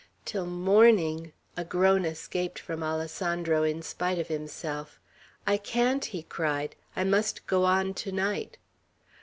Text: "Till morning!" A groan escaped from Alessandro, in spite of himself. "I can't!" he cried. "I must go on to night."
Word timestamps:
"Till 0.25 0.47
morning!" 0.47 1.31
A 1.55 1.63
groan 1.63 2.05
escaped 2.05 2.57
from 2.57 2.81
Alessandro, 2.81 3.61
in 3.61 3.83
spite 3.83 4.17
of 4.17 4.29
himself. 4.29 4.99
"I 5.45 5.57
can't!" 5.57 6.05
he 6.05 6.23
cried. 6.23 6.75
"I 6.95 7.03
must 7.03 7.45
go 7.45 7.65
on 7.65 7.93
to 7.93 8.11
night." 8.11 8.57